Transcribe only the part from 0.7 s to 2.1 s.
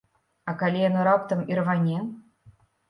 яно раптам ірване?